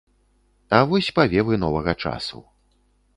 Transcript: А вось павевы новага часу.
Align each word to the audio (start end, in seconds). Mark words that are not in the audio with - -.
А 0.77 0.79
вось 0.93 1.09
павевы 1.19 1.59
новага 1.65 1.93
часу. 2.07 2.43